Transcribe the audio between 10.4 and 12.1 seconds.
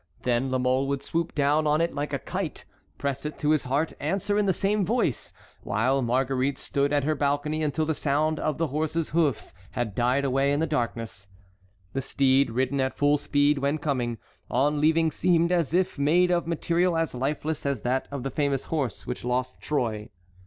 in the darkness. The